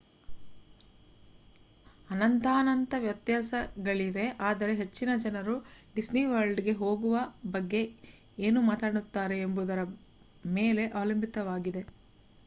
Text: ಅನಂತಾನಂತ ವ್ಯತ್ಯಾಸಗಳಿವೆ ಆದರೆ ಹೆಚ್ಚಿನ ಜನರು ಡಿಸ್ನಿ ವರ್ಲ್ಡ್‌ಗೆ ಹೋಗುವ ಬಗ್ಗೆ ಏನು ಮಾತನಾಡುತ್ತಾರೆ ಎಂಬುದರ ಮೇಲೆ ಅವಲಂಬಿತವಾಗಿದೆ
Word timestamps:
ಅನಂತಾನಂತ 2.09 2.93
ವ್ಯತ್ಯಾಸಗಳಿವೆ 2.99 4.25
ಆದರೆ 4.47 4.73
ಹೆಚ್ಚಿನ 4.75 5.11
ಜನರು 5.17 5.55
ಡಿಸ್ನಿ 5.95 6.23
ವರ್ಲ್ಡ್‌ಗೆ 6.25 6.75
ಹೋಗುವ 6.79 7.19
ಬಗ್ಗೆ 7.51 7.83
ಏನು 8.41 8.61
ಮಾತನಾಡುತ್ತಾರೆ 8.63 9.37
ಎಂಬುದರ 9.41 9.83
ಮೇಲೆ 10.53 10.85
ಅವಲಂಬಿತವಾಗಿದೆ 10.95 11.83